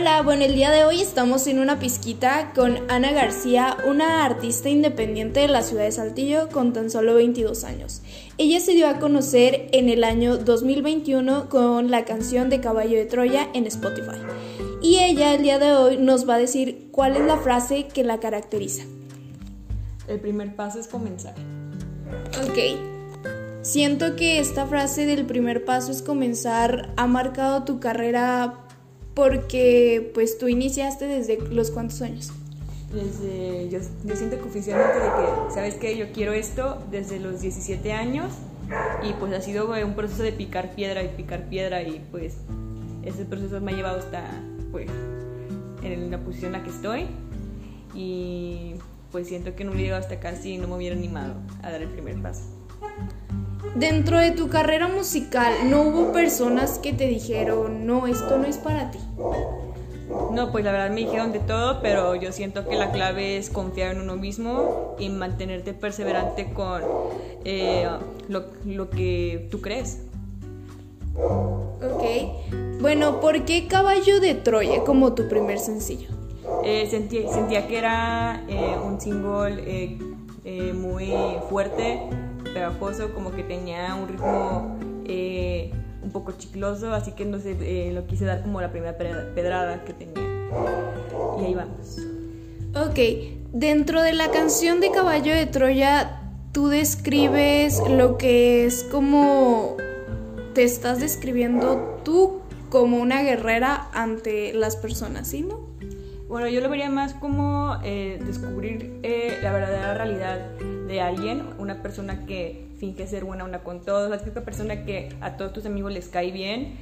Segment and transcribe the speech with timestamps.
[0.00, 4.70] Hola, bueno, el día de hoy estamos en una pizquita con Ana García, una artista
[4.70, 8.00] independiente de la ciudad de Saltillo con tan solo 22 años.
[8.38, 13.04] Ella se dio a conocer en el año 2021 con la canción de Caballo de
[13.04, 14.16] Troya en Spotify.
[14.80, 18.02] Y ella el día de hoy nos va a decir cuál es la frase que
[18.02, 18.84] la caracteriza.
[20.08, 21.34] El primer paso es comenzar.
[22.42, 22.58] Ok.
[23.60, 28.64] Siento que esta frase del primer paso es comenzar ha marcado tu carrera
[29.20, 32.32] porque pues tú iniciaste desde los cuántos años.
[32.90, 35.98] Desde, yo, yo siento que oficialmente de que, ¿sabes qué?
[35.98, 38.32] Yo quiero esto desde los 17 años
[39.02, 42.36] y pues ha sido un proceso de picar piedra y picar piedra y pues
[43.02, 44.24] ese proceso me ha llevado hasta
[44.72, 44.88] pues
[45.82, 47.06] en la posición en la que estoy
[47.94, 48.72] y
[49.12, 51.82] pues siento que no hubiera llegado hasta acá si no me hubiera animado a dar
[51.82, 52.44] el primer paso.
[53.74, 58.58] Dentro de tu carrera musical, ¿no hubo personas que te dijeron, no, esto no es
[58.58, 58.98] para ti?
[60.32, 63.48] No, pues la verdad me dijeron de todo, pero yo siento que la clave es
[63.48, 66.82] confiar en uno mismo y mantenerte perseverante con
[67.44, 67.88] eh,
[68.28, 70.02] lo, lo, que tú crees.
[71.16, 72.80] Ok.
[72.80, 76.08] Bueno, ¿por qué Caballo de Troya como tu primer sencillo?
[76.64, 79.62] Eh, sentía, sentía, que era eh, un single
[80.44, 81.12] eh, muy
[81.48, 82.00] fuerte
[82.52, 87.92] pegajoso, como que tenía un ritmo eh, un poco chicloso, así que no sé, eh,
[87.92, 90.14] lo quise dar como la primera pedrada que tenía.
[91.40, 91.98] Y ahí vamos.
[92.74, 92.98] Ok,
[93.52, 96.20] dentro de la canción de Caballo de Troya,
[96.52, 99.76] tú describes lo que es como
[100.54, 105.69] te estás describiendo tú como una guerrera ante las personas, ¿sí, no?
[106.30, 109.00] Bueno, yo lo vería más como eh, descubrir
[109.42, 110.38] la verdadera realidad
[110.86, 115.08] de alguien, una persona que finge ser buena una con todos, la típica persona que
[115.20, 116.76] a todos tus amigos les cae bien,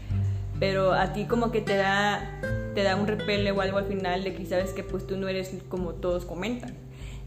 [0.60, 2.30] pero a ti como que te da,
[2.74, 5.28] te da un repele o algo al final de que sabes que pues tú no
[5.28, 6.74] eres como todos comentan.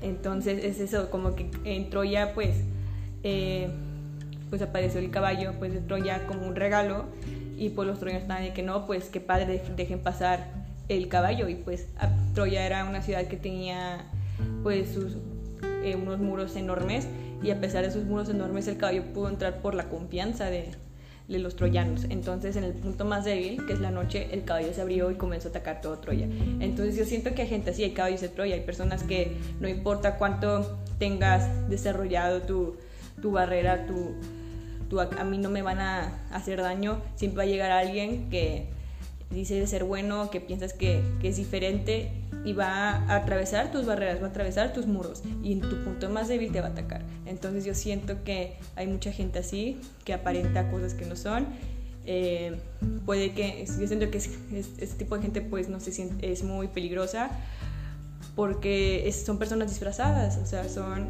[0.04, 2.56] Entonces es eso, como que en Troya pues,
[3.24, 3.68] eh,
[4.52, 7.06] pues apareció el caballo pues de Troya como un regalo
[7.58, 11.48] y pues los troyanos estaban de que no, pues qué padre, dejen pasar el caballo
[11.50, 11.88] y pues
[12.34, 14.06] Troya era una ciudad que tenía
[14.64, 14.98] pues
[15.84, 17.08] eh, unos muros enormes
[17.44, 20.72] y a pesar de esos muros enormes el caballo pudo entrar por la confianza de,
[21.28, 22.06] de, los troyanos.
[22.10, 25.16] Entonces en el punto más débil, que es la noche, el caballo se abrió y
[25.16, 26.28] comenzó a atacar todo Troya.
[26.60, 29.68] Entonces yo siento que hay gente así, hay caballos de Troya, hay personas que no
[29.68, 32.76] importa cuánto tengas desarrollado tu,
[33.22, 34.14] tu barrera, tu,
[34.90, 38.70] tu, a mí no me van a hacer daño, siempre va a llegar alguien que
[39.32, 42.12] dice de ser bueno, que piensas que, que es diferente
[42.44, 46.10] y va a atravesar tus barreras, va a atravesar tus muros y en tu punto
[46.10, 47.04] más débil te va a atacar.
[47.26, 51.48] Entonces yo siento que hay mucha gente así que aparenta cosas que no son.
[52.06, 52.58] Eh,
[53.06, 56.68] puede que, yo siento que este tipo de gente pues no se siente, es muy
[56.68, 57.30] peligrosa
[58.36, 61.10] porque son personas disfrazadas, o sea, son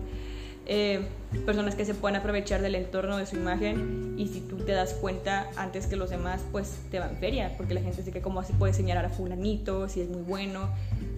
[0.66, 1.02] eh,
[1.46, 4.94] personas que se pueden aprovechar del entorno de su imagen y si tú te das
[4.94, 8.40] cuenta antes que los demás, pues te van feria, porque la gente dice que cómo
[8.40, 10.70] así puede señalar a fulanito, si es muy bueno,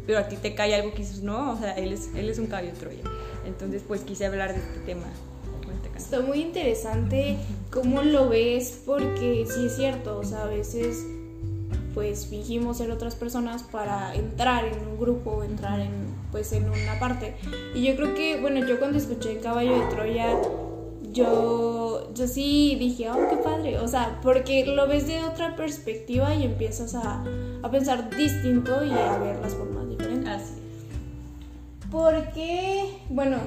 [0.06, 2.40] pero a ti te cae algo que dices, no, o sea, él es, él es
[2.40, 3.04] un caballo Troya.
[3.46, 5.06] Entonces, pues quise hablar de este tema.
[5.96, 7.38] Está muy interesante
[7.72, 11.06] cómo lo ves, porque sí es cierto, o sea, a veces
[11.94, 15.92] pues fingimos ser otras personas para entrar en un grupo, entrar en
[16.34, 17.36] pues en una parte.
[17.76, 20.36] Y yo creo que, bueno, yo cuando escuché Caballo de Troya,
[21.14, 23.78] yo, yo sí dije, oh, qué padre.
[23.78, 27.24] O sea, porque lo ves de otra perspectiva y empiezas a,
[27.62, 30.28] a pensar distinto y a ver las formas diferentes.
[30.28, 30.54] Así
[31.92, 33.38] Porque, bueno,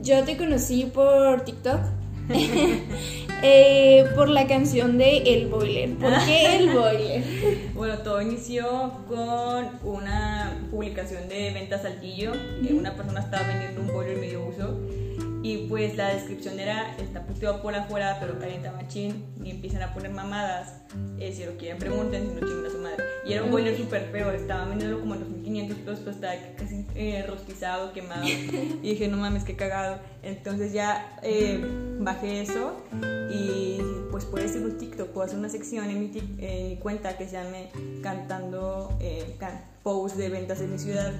[0.00, 1.80] yo te conocí por TikTok.
[3.42, 5.94] eh, por la canción de El Boiler.
[5.94, 7.22] ¿Por qué El Boiler?
[7.74, 12.32] bueno, todo inició con una publicación de ventas saltillo.
[12.70, 14.78] Una persona estaba vendiendo un boiler medio uso
[15.42, 19.24] y pues la descripción era, está puteado por afuera, pero calienta machín.
[19.42, 20.82] Y empiezan a poner mamadas.
[21.18, 23.04] Eh, si lo quieren, pregunten, si no chingan a su madre.
[23.24, 26.86] Y era un boiler súper feo, estaba vendiendo como en 2500 pesos, pero estaba casi
[26.94, 28.24] eh, rostizado, quemado.
[28.82, 29.98] Y dije, no mames, qué cagado.
[30.22, 31.58] Entonces ya eh,
[31.98, 32.76] bajé eso
[33.30, 33.78] y
[34.10, 37.26] pues puede ser un TikTok, puedo hacer una sección en mi, en mi cuenta que
[37.26, 37.70] se llame
[38.02, 39.38] Cantando eh,
[39.82, 41.12] Post de ventas en mi ciudad.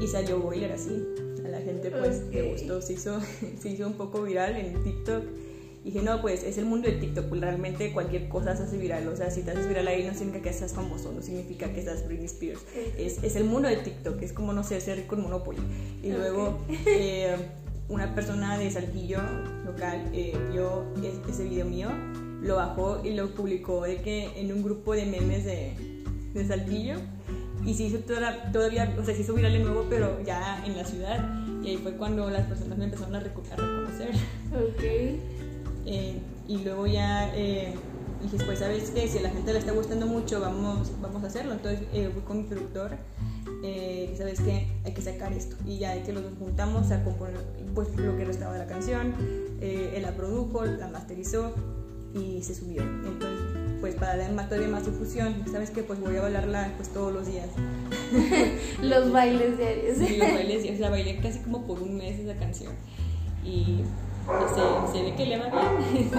[0.00, 1.25] Y salió boiler así
[1.60, 3.20] gente pues le gustó, se hizo,
[3.60, 5.24] se hizo un poco viral en TikTok.
[5.84, 8.76] Y dije, no, pues es el mundo del TikTok, pues realmente cualquier cosa se hace
[8.76, 9.06] viral.
[9.06, 11.82] O sea, si te haces viral ahí no significa que seas famoso, no significa que
[11.82, 12.60] seas Britney Spears.
[12.98, 15.62] Es, es el mundo del TikTok, es como, no sé, ser rico en Monopoly.
[16.02, 17.36] Y luego eh,
[17.88, 19.20] una persona de Saltillo
[19.64, 20.86] local eh, vio
[21.28, 21.90] ese video mío
[22.42, 25.72] lo bajó y lo publicó de que en un grupo de memes de,
[26.34, 26.96] de Saltillo
[27.66, 30.76] y se hizo toda, todavía, o sea, se hizo viral de nuevo, pero ya en
[30.76, 31.28] la ciudad.
[31.62, 34.10] Y ahí fue cuando las personas me empezaron a, reconocer.
[34.54, 34.82] Ok.
[35.88, 36.18] Eh,
[36.48, 37.72] y luego ya eh,
[38.20, 39.06] dije, pues, ¿sabes qué?
[39.06, 41.52] Si a la gente le está gustando mucho, vamos, vamos a hacerlo.
[41.52, 42.96] Entonces eh, fui con mi productor.
[43.62, 44.66] Eh, ¿Sabes qué?
[44.84, 45.54] Hay que sacar esto.
[45.64, 47.36] Y ya que los juntamos a componer
[47.72, 49.14] pues, lo que restaba de la canción.
[49.60, 51.54] él la produjo, la masterizó
[52.12, 52.82] y se subió.
[52.82, 53.55] Entonces
[53.86, 55.84] pues para dar más, todavía más difusión, ¿sabes qué?
[55.84, 57.46] Pues voy a bailarla pues todos los días.
[58.82, 59.98] los bailes diarios.
[59.98, 62.72] Sí, los bailes diarios, la bailé casi como por un mes esa canción.
[63.44, 63.84] Y
[64.26, 65.46] se, se ve que le va
[65.92, 66.10] bien.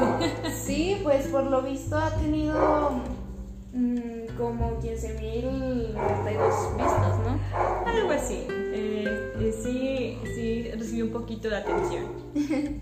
[0.65, 3.01] sí, pues por lo visto ha tenido
[3.73, 7.37] mmm, como 15.092 vistas, ¿no?
[7.85, 8.47] Algo así.
[8.49, 12.05] Eh, eh, sí, sí, recibió un poquito de atención.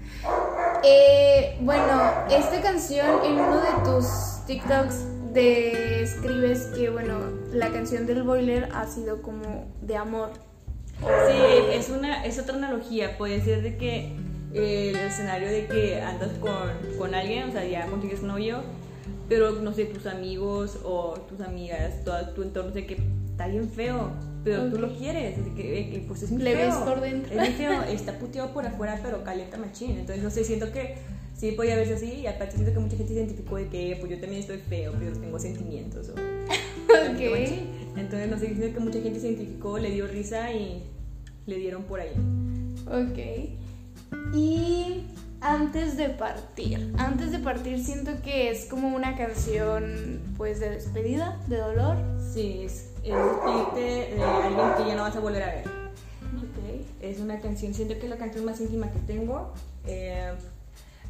[0.83, 7.19] eh, bueno, esta canción en uno de tus TikToks describes que, bueno,
[7.51, 10.29] la canción del boiler ha sido como de amor.
[10.99, 11.37] Sí,
[11.73, 13.17] es, una, es otra analogía.
[13.17, 14.15] Puede ser de que
[14.53, 18.61] eh, el escenario de que andas con, con alguien, o sea, ya consigues novio,
[19.27, 22.97] pero no sé, tus amigos o tus amigas, todo tu entorno, de que
[23.31, 24.11] está bien feo,
[24.43, 26.67] pero tú lo quieres, que, que, pues es muy Le feo.
[26.67, 27.41] ves por dentro.
[27.41, 29.97] Es feo, está puteado por afuera, pero calienta machín.
[29.97, 30.95] Entonces, no sé, siento que
[31.35, 34.11] sí podía verse así y aparte siento que mucha gente se identificó de que pues
[34.11, 36.09] yo también estoy feo, pero tengo sentimientos.
[36.09, 37.19] O, ok.
[37.97, 40.83] Entonces, no sé, siento que mucha gente se identificó, le dio risa y
[41.45, 42.13] le dieron por ahí.
[42.87, 44.33] Ok.
[44.33, 45.03] Y
[45.41, 51.39] antes de partir, antes de partir siento que es como una canción pues de despedida,
[51.47, 51.97] de dolor.
[52.33, 53.13] Sí, es, es
[53.75, 55.67] de alguien que ya no vas a volver a ver.
[56.37, 56.85] Ok.
[57.01, 59.53] Es una canción, siento que es la canción más íntima que tengo.
[59.85, 60.33] Eh,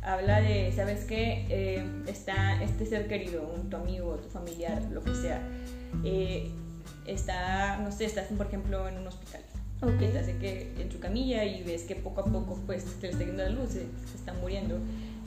[0.06, 1.46] habla de, ¿sabes qué?
[1.50, 5.42] Eh, está este ser querido, un, tu amigo, tu familiar, lo que sea.
[6.04, 6.52] Eh,
[7.08, 9.42] está, no sé, estás por ejemplo en un hospital.
[9.82, 10.08] Okay.
[10.08, 13.14] Estás de que en su camilla y ves que poco a poco pues te le
[13.14, 14.78] está yendo la luz, se, se, está muriendo.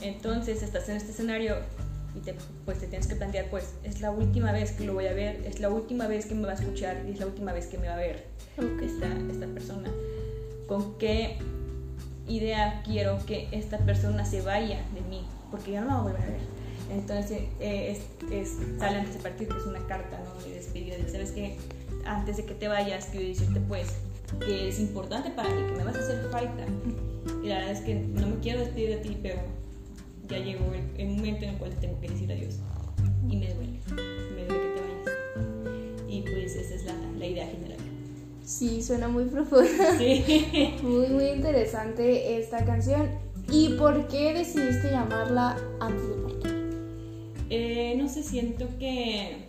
[0.00, 1.56] Entonces estás en este escenario
[2.14, 2.34] y te,
[2.64, 5.44] pues te tienes que plantear pues es la última vez que lo voy a ver,
[5.44, 7.78] es la última vez que me va a escuchar y es la última vez que
[7.78, 8.26] me va a ver
[8.56, 8.88] okay.
[8.88, 9.90] esta, esta persona.
[10.66, 11.36] ¿Con qué
[12.28, 16.12] idea quiero que esta persona se vaya de mí, porque ya no la voy a
[16.12, 16.58] volver a ver.
[16.90, 20.42] Entonces, eh, es, es, sale antes de partir, que es una carta ¿no?
[20.42, 20.96] de despedida.
[20.96, 21.56] De, Sabes que
[22.06, 23.88] antes de que te vayas, quiero decirte pues
[24.44, 26.64] que es importante para mí, que me vas a hacer falta.
[27.42, 29.40] Y la verdad es que no me quiero despedir de ti, pero
[30.28, 32.56] ya llegó el, el momento en el cual te tengo que decir adiós.
[33.28, 33.80] Y me duele,
[34.34, 36.08] me duele que te vayas.
[36.08, 37.87] Y pues esa es la, la idea general.
[38.48, 39.98] Sí, suena muy profunda.
[39.98, 40.74] Sí.
[40.82, 43.10] Muy, muy interesante esta canción.
[43.52, 46.78] ¿Y por qué decidiste llamarla Antes de partir?
[47.50, 49.48] Eh, no sé, siento que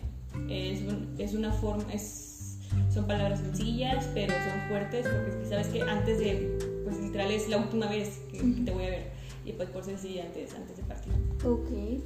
[0.50, 0.80] es,
[1.16, 2.58] es una forma, es,
[2.92, 7.56] son palabras sencillas, pero son fuertes, porque sabes que antes de, pues literal es la
[7.56, 9.12] última vez que, que te voy a ver.
[9.46, 11.12] Y pues por sencilla antes, antes de partir.
[11.46, 12.02] Ok.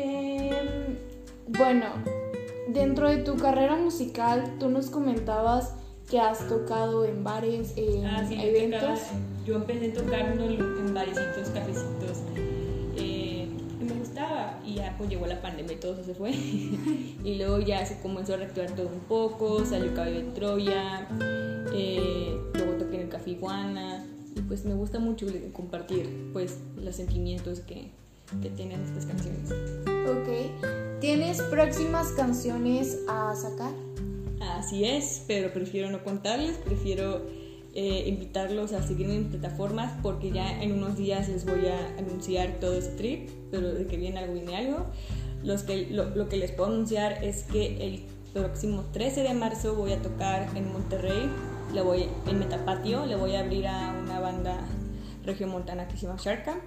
[0.00, 0.98] Eh,
[1.46, 1.86] bueno,
[2.74, 5.74] dentro de tu carrera musical, tú nos comentabas
[6.10, 8.80] que has tocado en bares, en ah, sí, eventos.
[8.80, 12.18] Yo, tocaba, yo empecé tocando en barecitos, cafecitos.
[12.96, 13.48] Eh,
[13.80, 14.58] y me gustaba.
[14.64, 16.30] Y ya pues llegó la pandemia y todo eso se fue.
[17.24, 19.64] y luego ya se comenzó a reactivar todo un poco.
[19.66, 21.06] Salió Cabello de Troya.
[21.74, 24.06] Eh, luego toqué en el Café Iguana.
[24.34, 27.90] Y pues me gusta mucho compartir pues los sentimientos que,
[28.40, 29.50] que tienen estas canciones.
[30.08, 31.00] Ok.
[31.00, 33.72] ¿Tienes próximas canciones a sacar?
[34.68, 37.22] Así es, pero prefiero no contarles, prefiero
[37.72, 42.60] eh, invitarlos a seguirme en plataformas porque ya en unos días les voy a anunciar
[42.60, 44.84] todo ese trip, pero de que viene algo, viene algo.
[45.42, 49.74] Los que, lo, lo que les puedo anunciar es que el próximo 13 de marzo
[49.74, 51.30] voy a tocar en Monterrey,
[51.72, 54.60] le voy, en Metapatio, le voy a abrir a una banda
[55.24, 56.60] regiomontana que se llama Shark Camp.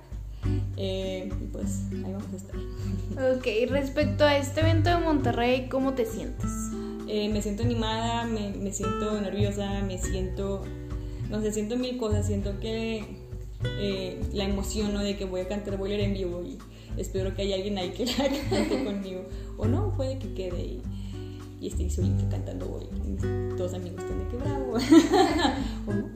[0.76, 3.38] Eh, y pues ahí vamos a estar.
[3.38, 6.50] Ok, respecto a este evento de Monterrey, ¿cómo te sientes?
[7.14, 10.64] Eh, me siento animada, me, me, siento nerviosa, me siento,
[11.30, 13.04] no sé, siento mil cosas, siento que
[13.66, 15.02] eh, la emoción ¿no?
[15.02, 16.58] de que voy a cantar Boiler en vivo y
[16.96, 18.14] espero que haya alguien ahí que la
[18.50, 19.26] cante conmigo,
[19.58, 20.82] o no, puede que quede y,
[21.60, 24.74] y esté solito cantando mis dos amigos estén de que bravo,
[25.88, 26.10] o no.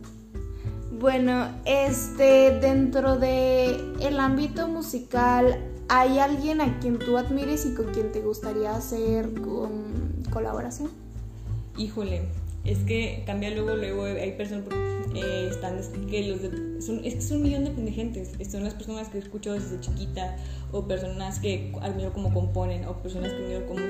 [0.98, 5.60] Bueno, este, dentro de el ámbito musical,
[5.90, 10.89] ¿hay alguien a quien tú admires y con quien te gustaría hacer con colaboración?
[11.77, 12.24] Híjole,
[12.65, 14.65] es que cambia luego, luego hay personas
[15.15, 16.42] eh, están que los
[16.86, 20.36] son, es que son un millón de, gente son las personas que escucho desde chiquita
[20.74, 23.82] o personas que admiro cómo componen o personas que admiro cómo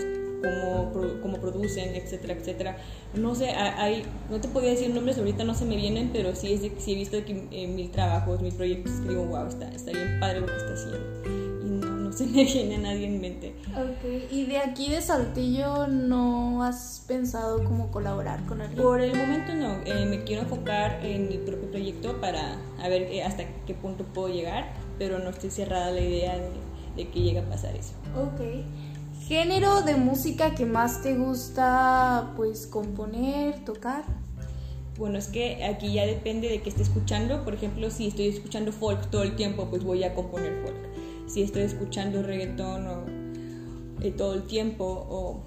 [0.44, 0.92] cómo,
[1.24, 2.78] cómo, producen, etcétera, etcétera.
[3.16, 6.54] No sé, hay, no te podía decir nombres, ahorita no se me vienen, pero sí,
[6.54, 9.70] es de, sí he visto que eh, mil trabajos, mil proyectos que digo, wow, está,
[9.70, 11.55] está bien padre lo que está haciendo
[12.16, 13.56] se me viene a nadie en mente.
[13.76, 18.82] Ok, y de aquí de Saltillo no has pensado cómo colaborar con alguien?
[18.82, 23.04] Por el momento no, eh, me quiero enfocar en mi propio proyecto para a ver
[23.04, 26.50] eh, hasta qué punto puedo llegar, pero no estoy cerrada a la idea de,
[26.96, 27.94] de que llegue a pasar eso.
[28.16, 28.42] Ok.
[29.28, 34.04] ¿Género de música que más te gusta pues componer, tocar?
[34.98, 37.44] Bueno, es que aquí ya depende de qué esté escuchando.
[37.44, 40.95] Por ejemplo, si estoy escuchando folk todo el tiempo, pues voy a componer folk
[41.28, 43.06] si estoy escuchando reggaetón o,
[44.02, 45.42] eh, todo el tiempo o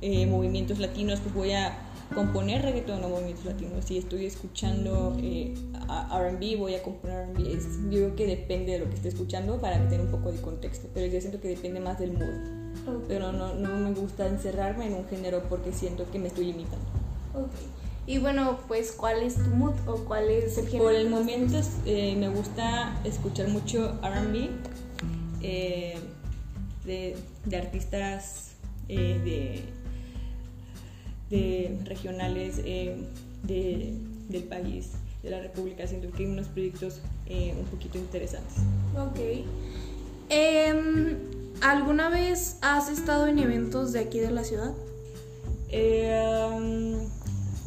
[0.00, 1.76] eh, movimientos latinos, pues voy a
[2.14, 3.84] componer reggaetón o movimientos latinos.
[3.84, 5.54] Si estoy escuchando eh,
[5.88, 7.90] RB, voy a componer RB.
[7.90, 10.88] yo creo que depende de lo que esté escuchando para tener un poco de contexto,
[10.94, 12.64] pero yo siento que depende más del mood.
[13.08, 16.84] Pero no, no, me gusta encerrarme en un género porque siento que me estoy limitando.
[17.32, 17.66] Okay.
[18.06, 20.84] Y bueno, pues, ¿cuál es tu mood o cuál es el género?
[20.84, 24.50] Por el momento me gusta escuchar mucho RB
[25.46, 25.94] eh,
[26.86, 27.16] de,
[27.54, 28.52] artistas
[28.88, 29.62] eh,
[31.30, 32.96] de, regionales eh,
[33.42, 35.86] del país, de la República.
[35.86, 38.56] Siento que hay unos proyectos un poquito interesantes.
[38.96, 39.44] Ok.
[40.30, 41.18] Em,
[41.60, 44.72] ¿Alguna vez has estado en eventos de aquí de la ciudad?
[45.72, 47.06] Um,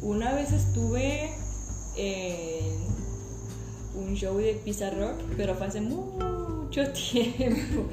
[0.02, 1.30] una vez estuve
[1.96, 2.74] en
[3.94, 6.37] un show de Pizza Rock, pero fue hace muy
[6.68, 7.88] mucho tiempo.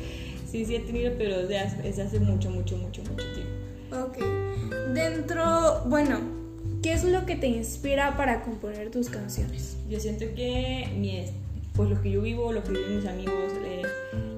[0.45, 4.05] Sí, sí he tenido, pero desde hace, mucho, mucho, mucho, mucho tiempo.
[4.05, 4.17] Ok.
[4.93, 6.19] Dentro, bueno,
[6.81, 9.77] ¿qué es lo que te inspira para componer tus canciones?
[9.89, 11.25] Yo siento que mi,
[11.73, 13.81] pues lo que yo vivo, lo que viven mis amigos, eh,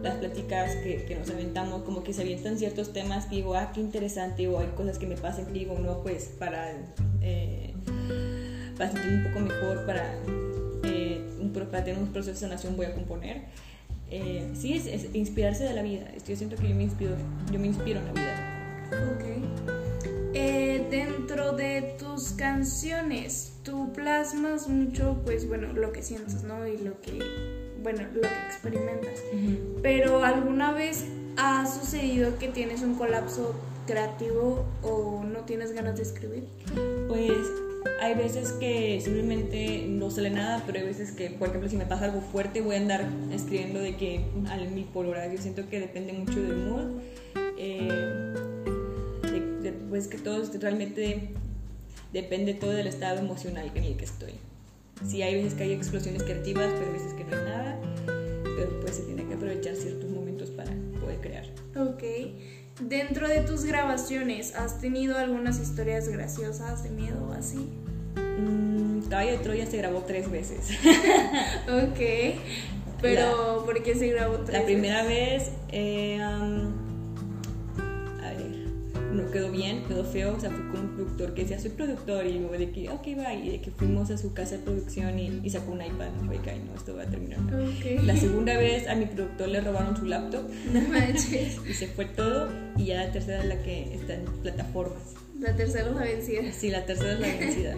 [0.01, 3.71] las pláticas que, que, nos aventamos, como que se avientan ciertos temas que digo, ah,
[3.73, 6.71] qué interesante, o hay cosas que me pasan que digo, no, pues para,
[7.21, 7.73] eh,
[8.77, 10.15] para sentirme un poco mejor, para,
[10.83, 11.21] eh,
[11.71, 13.45] para tener un proceso de sanación voy a componer.
[14.09, 16.05] Eh, sí, es, inspirarse de la vida.
[16.27, 17.15] Yo siento que yo me inspiro,
[17.51, 18.57] yo me inspiro en la vida.
[19.13, 19.23] Ok.
[20.33, 26.67] Eh, dentro de tus canciones, tú plasmas mucho, pues bueno, lo que sientes, ¿no?
[26.67, 27.19] Y lo que,
[27.81, 29.19] bueno, lo que experimentas.
[29.81, 31.05] Pero ¿alguna vez
[31.37, 33.55] ha sucedido que tienes un colapso
[33.87, 36.47] creativo o no tienes ganas de escribir?
[37.07, 37.33] Pues
[38.01, 41.85] hay veces que simplemente no sale nada, pero hay veces que, por ejemplo, si me
[41.85, 45.31] pasa algo fuerte, voy a andar escribiendo de que al mil por hora.
[45.31, 47.01] Yo siento que depende mucho del mood.
[47.57, 48.33] Eh,
[49.89, 51.29] pues que todo realmente
[52.13, 54.33] depende todo del estado emocional en el que estoy.
[55.05, 57.79] Sí, hay veces que hay explosiones creativas, pero hay veces que no hay nada.
[58.05, 61.45] Pero pues se tiene que aprovechar ciertos momentos para poder crear.
[61.75, 62.03] Ok.
[62.79, 67.69] Dentro de tus grabaciones, ¿has tenido algunas historias graciosas de miedo o así?
[68.15, 70.69] Mm, Caballo de Troya se grabó tres veces.
[71.67, 72.39] ok.
[73.01, 76.19] Pero, ¿por qué se grabó tres La primera vez, eh,
[79.37, 82.39] quedó bien, quedó feo, o sea, fui con un productor que decía, soy productor, y
[82.39, 85.47] luego de que, ok, va, y de que fuimos a su casa de producción y,
[85.49, 87.39] sacó un iPad, y fue que, no, esto va a terminar.
[88.03, 90.49] La segunda vez a mi productor le robaron su laptop,
[91.69, 95.13] y se fue todo, y ya la tercera es la que está en plataformas.
[95.39, 96.51] La tercera es la vencida.
[96.51, 97.75] Sí, la tercera es la vencida.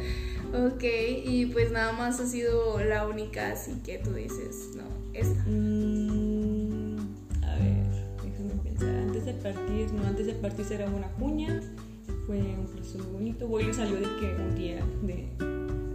[0.67, 0.83] ok,
[1.25, 5.43] y pues nada más ha sido la única, así que tú dices, no, esta.
[5.45, 5.98] Mm,
[9.33, 11.61] de partir, no, antes de partir era una cuña.
[12.25, 13.47] Fue un proceso muy bonito.
[13.47, 15.27] Boilo salió de que un día, de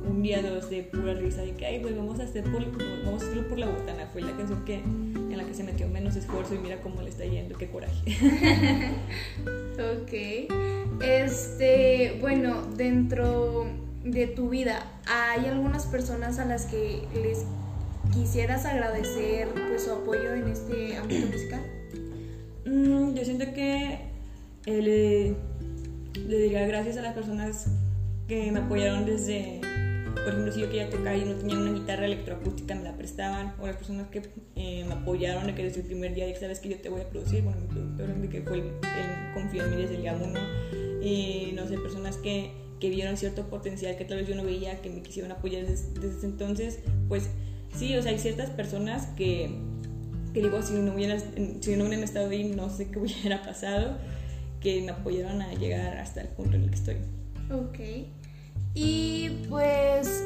[0.09, 2.65] un día dos de pura risa, de que, ay, pues vamos a, hacer por,
[3.05, 4.09] vamos a hacerlo por la botana.
[4.13, 7.11] Fue la canción que, en la que se metió menos esfuerzo y mira cómo le
[7.11, 8.03] está yendo, qué coraje.
[10.03, 11.03] ok.
[11.03, 13.67] Este, bueno, dentro
[14.05, 17.45] de tu vida, ¿hay algunas personas a las que les
[18.13, 21.74] quisieras agradecer pues, su apoyo en este ámbito musical?
[22.67, 23.99] Mm, yo siento que
[24.67, 25.37] eh,
[26.17, 27.67] le, diría gracias a las personas
[28.27, 29.61] que me apoyaron desde,
[30.15, 33.55] por ejemplo, si yo quería tocar y no tenía una guitarra electroacústica, me la prestaban,
[33.61, 34.23] o las personas que
[34.57, 37.03] eh, me apoyaron de que desde el primer día, que sabes que yo te voy
[37.03, 38.73] a producir, bueno, mi productor, que fue, él
[39.35, 40.41] confió en mí desde el día uno,
[41.03, 44.81] y no sé, personas que, que, vieron cierto potencial que tal vez yo no veía,
[44.81, 46.79] que me quisieron apoyar desde, desde entonces,
[47.09, 47.29] pues
[47.77, 49.51] sí, o sea, hay ciertas personas que
[50.35, 51.21] que digo, si no, hubieran,
[51.63, 53.97] si no hubieran estado ahí, no sé qué hubiera pasado,
[54.61, 56.97] que me apoyaron a llegar hasta el punto en el que estoy.
[57.51, 57.79] Ok.
[58.75, 60.25] Y pues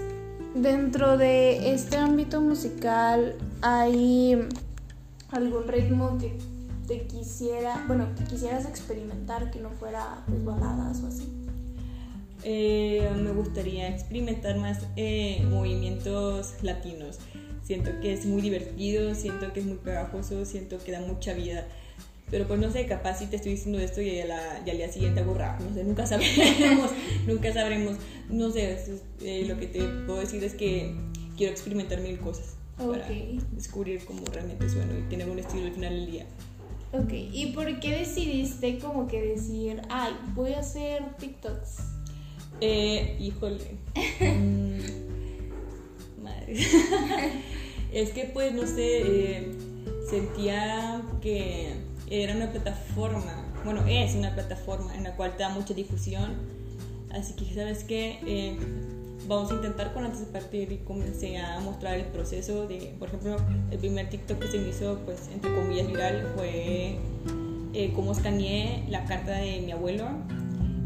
[0.55, 4.49] dentro de este ámbito musical hay
[5.31, 6.39] algún ritmo que
[6.87, 11.31] te quisiera, bueno, que quisieras experimentar que no fuera pues baladas o así.
[12.45, 17.19] Eh, me gustaría experimentar más eh, movimientos latinos.
[17.69, 21.67] Siento que es muy divertido, siento que es muy pegajoso, siento que da mucha vida.
[22.31, 25.35] Pero pues no sé, capaz si te estoy diciendo esto y, al día siguiente hago
[25.35, 26.91] rap, no sé, nunca sabremos,
[27.27, 27.99] nunca sabremos.
[28.31, 28.83] No sé,
[29.21, 30.95] eh, lo que te puedo decir es que
[31.37, 33.07] quiero experimentar mil cosas para
[33.53, 36.25] descubrir cómo realmente sueno y tener un estilo al final del día.
[36.93, 41.81] Ok, ¿y por qué decidiste como que decir, ay, voy a hacer TikToks?
[42.63, 43.77] Eh, híjole.
[44.21, 44.81] Mm,
[46.23, 46.57] madre.
[47.93, 49.03] es que pues no sé,
[49.37, 49.53] eh,
[50.09, 51.75] sentía que
[52.11, 56.37] era una plataforma, bueno, es una plataforma en la cual te da mucha difusión.
[57.11, 58.19] Así que, ¿sabes qué?
[58.27, 58.57] Eh,
[59.27, 63.09] vamos a intentar con antes de partir y comencé a mostrar el proceso de, por
[63.09, 63.37] ejemplo,
[63.71, 66.97] el primer TikTok que se me hizo, pues, entre comillas, viral fue
[67.75, 70.07] eh, cómo escaneé la carta de mi abuelo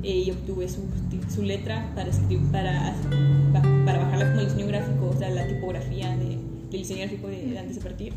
[0.02, 0.82] eh, y obtuve su,
[1.32, 2.94] su, letra para, escribir, para,
[3.84, 6.38] para bajarla como diseño gráfico, o sea, la tipografía de,
[6.72, 8.14] del gráfico de, antes de partir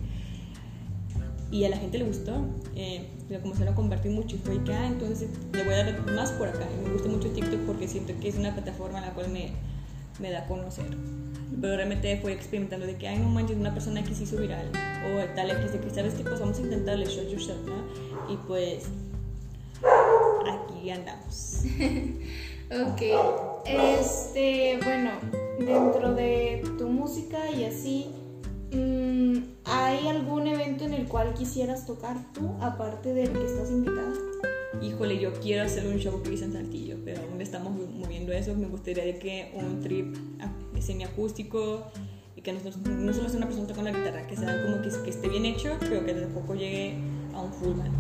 [1.52, 2.34] y a la gente le gustó,
[2.76, 6.12] eh, lo comenzaron a compartir mucho y fue que, ah, entonces le voy a dar
[6.12, 6.68] más por acá.
[6.84, 9.52] me gusta mucho TikTok porque siento que es una plataforma en la cual me,
[10.20, 10.86] me da a conocer.
[11.62, 14.70] Pero realmente fue experimentando de que, ay, no manches, una persona que se hizo viral
[14.70, 16.24] o tal X de que, ¿sabes qué?
[16.24, 18.34] Pues vamos a intentarle show yourself, ¿no?
[18.34, 18.86] Y pues
[20.50, 21.64] aquí andamos.
[22.72, 23.02] ok,
[23.66, 25.12] este, bueno,
[25.60, 28.08] dentro de tu música y así,
[29.66, 34.14] ¿hay algún evento en el cual quisieras tocar tú, aparte del que estás invitada?
[34.82, 38.56] híjole, yo quiero hacer un show que en Saltillo, pero aún estamos moviendo eso.
[38.56, 40.16] Me gustaría que un trip
[40.80, 41.92] semiacústico
[42.36, 44.90] y que no, no solo sea una persona con la guitarra, que sea como que,
[45.04, 46.98] que esté bien hecho, pero que tampoco llegue
[47.34, 47.94] a un full band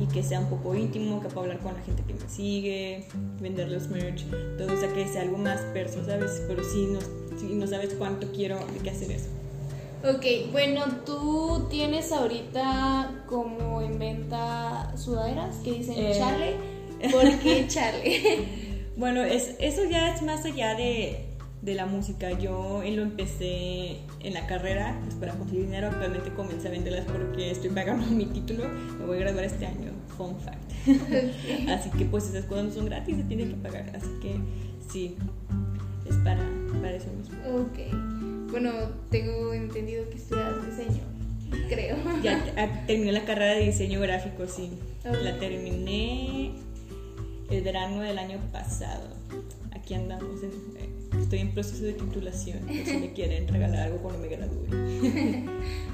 [0.00, 3.04] y que sea un poco íntimo, que pueda hablar con la gente que me sigue,
[3.40, 4.24] vender los merch,
[4.56, 6.42] todo, o sea, que sea algo más perso, ¿sabes?
[6.48, 7.00] Pero si no,
[7.38, 9.28] si no sabes cuánto quiero, hay que hacer eso.
[10.02, 16.14] Ok, bueno, tú tienes ahorita como en venta sudaderas que dicen eh.
[16.16, 16.56] chale.
[17.10, 18.46] ¿Por qué chale?
[18.96, 21.26] bueno, es, eso ya es más allá de,
[21.60, 22.30] de la música.
[22.32, 25.88] Yo lo empecé en la carrera pues para conseguir dinero.
[25.88, 28.64] Actualmente comencé a venderlas porque estoy pagando mi título.
[28.98, 29.92] Me voy a graduar este año.
[30.16, 30.70] Fun fact.
[31.68, 33.92] Así que pues esas cosas no son gratis, se tienen que pagar.
[33.94, 34.36] Así que
[34.90, 35.16] sí,
[36.08, 36.42] es para,
[36.80, 37.36] para eso mismo.
[37.54, 38.09] Ok.
[38.50, 38.72] Bueno,
[39.10, 41.02] tengo entendido que estudias diseño,
[41.68, 41.96] creo.
[42.22, 42.42] Ya
[42.86, 44.70] terminé la carrera de diseño gráfico, sí.
[45.04, 46.52] La terminé
[47.48, 49.08] el verano del año pasado.
[49.72, 50.50] Aquí andamos, eh,
[51.20, 54.66] estoy en proceso de titulación, si me quieren regalar algo cuando me gradúe.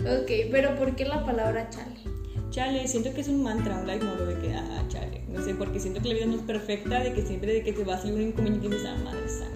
[0.00, 1.96] ok, pero ¿por qué la palabra chale?
[2.50, 5.22] Chale, siento que es un mantra, un life modo de que, ah, chale.
[5.28, 7.72] No sé, porque siento que la vida no es perfecta, de que siempre de que
[7.72, 9.55] te va a salir un inconveniente y dices, ah, madre santa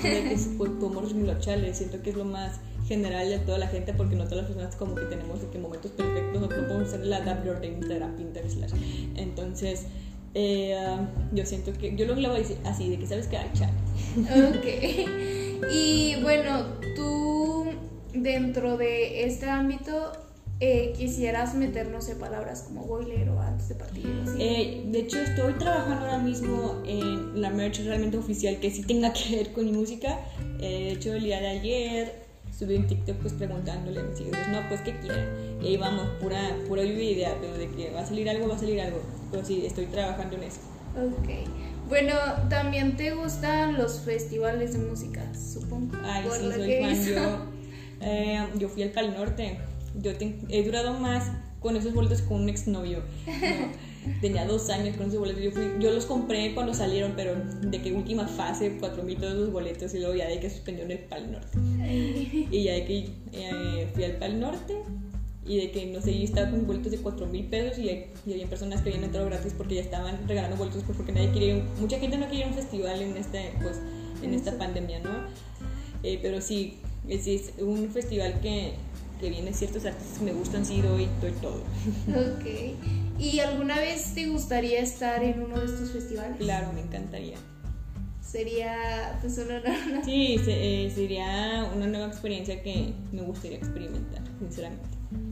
[0.00, 1.74] que pues, podemos resumirlo chale.
[1.74, 4.76] Siento que es lo más general de toda la gente porque no todas las personas
[4.76, 7.20] como que tenemos de que momentos perfectos no podemos ser la
[8.16, 8.72] Pinterest, slash.
[9.16, 9.86] Entonces,
[10.34, 10.76] eh,
[11.32, 13.72] yo siento que yo lo decir así, de que sabes que hay chale.
[14.48, 15.70] Ok.
[15.72, 17.66] Y bueno, tú
[18.12, 20.12] dentro de este ámbito
[20.60, 24.06] eh, quisieras meternos en palabras como boiler o antes de partir?
[24.38, 29.12] Eh, de hecho, estoy trabajando ahora mismo en la merch realmente oficial que sí tenga
[29.12, 30.20] que ver con mi música.
[30.60, 32.24] Eh, de hecho, el día de ayer
[32.56, 35.28] subí un TikTok pues preguntándole a mis seguidores, no, pues qué quieren.
[35.60, 38.58] Y ahí vamos, pura, pura idea, pero de que va a salir algo, va a
[38.58, 39.00] salir algo.
[39.32, 40.60] Pero sí, estoy trabajando en eso.
[40.96, 41.28] Ok.
[41.88, 42.14] Bueno,
[42.48, 45.96] también te gustan los festivales de música, supongo.
[46.04, 47.54] Ay, sí, soy fan.
[48.00, 49.58] Yo, yo fui al Pal Norte
[50.00, 50.12] yo
[50.48, 51.30] he durado más
[51.60, 53.02] con esos boletos con un exnovio.
[54.20, 55.42] Tenía dos años con esos boletos.
[55.42, 59.50] Yo, yo los compré cuando salieron, pero de que última fase, cuatro mil todos los
[59.50, 61.58] boletos y luego ya de que suspendió en el Pal Norte.
[62.50, 64.74] y ya de que eh, fui al Pal Norte
[65.46, 68.32] y de que no sé, yo estaba con boletos de cuatro mil pesos y, y,
[68.32, 71.62] había personas que habían entrado gratis porque ya estaban regalando boletos pues, porque nadie quería,
[71.80, 73.80] mucha gente no quería un festival en este, pues,
[74.22, 75.10] en esta pandemia, ¿no?
[76.02, 76.78] Eh, pero sí,
[77.08, 78.74] es, es un festival que
[79.24, 81.62] que vienen ciertos artistas que me gustan, sí doy, doy todo.
[82.10, 82.44] Ok.
[83.18, 86.36] ¿Y alguna vez te gustaría estar en uno de estos festivales?
[86.36, 87.38] Claro, me encantaría.
[88.20, 89.64] Sería pues un honor.
[90.04, 94.88] Sí, eh, sería una nueva experiencia que me gustaría experimentar, sinceramente.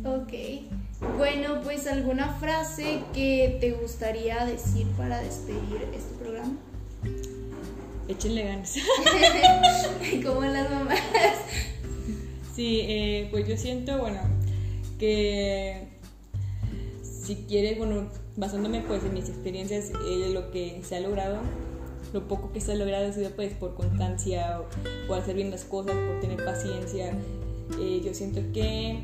[0.07, 0.33] Ok.
[1.19, 6.57] Bueno, pues alguna frase que te gustaría decir para despedir este programa.
[8.09, 8.75] échenle ganas.
[10.25, 10.99] Como las mamás.
[12.55, 14.21] Sí, eh, pues yo siento, bueno,
[14.99, 15.89] que
[17.03, 21.39] si quieres, bueno, basándome pues en mis experiencias, eh, lo que se ha logrado,
[22.13, 24.61] lo poco que se ha logrado ha sido pues por constancia,
[25.09, 27.15] por hacer bien las cosas, por tener paciencia.
[27.81, 29.01] Eh, yo siento que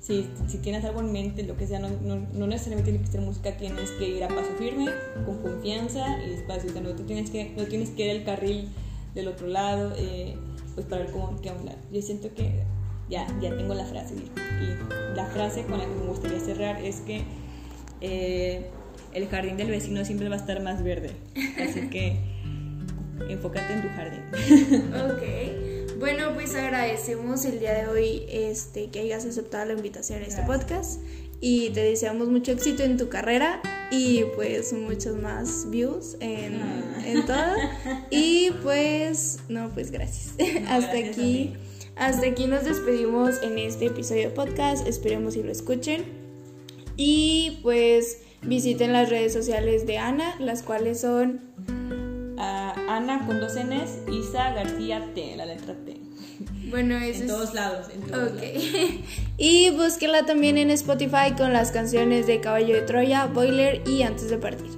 [0.00, 3.10] si, si, tienes algo en mente, lo que sea, no, no, no, necesariamente tiene que
[3.10, 4.86] ser música, tienes que ir a paso firme,
[5.24, 6.70] con confianza y despacio.
[6.80, 8.68] No, tienes que, no tienes que ir al carril
[9.14, 10.36] del otro lado, eh,
[10.78, 11.74] pues para ver cómo qué hablar.
[11.90, 12.62] Yo siento que
[13.10, 14.14] ya, ya tengo la frase.
[14.14, 17.24] Y la frase con la que me gustaría cerrar es que
[18.00, 18.70] eh,
[19.12, 21.16] el jardín del vecino siempre va a estar más verde.
[21.60, 22.20] Así que
[23.28, 24.22] enfócate en tu jardín.
[24.94, 25.98] Ok.
[25.98, 30.42] Bueno, pues agradecemos el día de hoy este, que hayas aceptado la invitación a este
[30.42, 31.00] podcast
[31.40, 37.02] y te deseamos mucho éxito en tu carrera y pues muchos más views en, ah.
[37.06, 37.54] en todo.
[38.10, 40.34] Y pues, no, pues gracias.
[40.68, 41.54] Hasta aquí.
[41.96, 44.86] Hasta aquí nos despedimos en este episodio de podcast.
[44.86, 46.04] Esperemos que lo escuchen.
[46.96, 51.40] Y pues visiten las redes sociales de Ana, las cuales son
[52.36, 56.07] uh, Ana con dos N's, Isa García T, la letra T.
[56.70, 57.86] Bueno, eso en todos lados.
[57.92, 58.42] En todos ok.
[59.38, 64.30] y búsquenla también en Spotify con las canciones de Caballo de Troya, Boiler y Antes
[64.30, 64.77] de Partir.